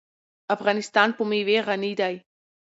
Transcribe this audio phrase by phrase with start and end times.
[0.55, 2.15] افغانستان په مېوې غني دی.